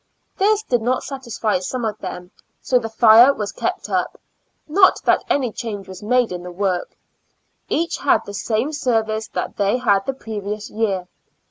This 0.39 0.63
did 0.63 0.81
not 0.81 1.03
satisfy 1.03 1.59
some 1.59 1.85
of 1.85 1.99
them, 1.99 2.31
so 2.59 2.79
the 2.79 2.89
fire 2.89 3.31
was 3.35 3.51
kept 3.51 3.87
up; 3.87 4.19
not 4.67 4.99
that 5.03 5.23
any 5.29 5.51
change 5.51 5.87
was 5.87 6.01
made 6.01 6.31
in 6.31 6.41
the 6.41 6.49
work; 6.51 6.97
each 7.69 7.97
had 7.97 8.25
the 8.25 8.33
same 8.33 8.73
service 8.73 9.27
that 9.27 9.57
they 9.57 9.77
had 9.77 10.07
the 10.07 10.13
previous 10.15 10.71
year. 10.71 11.07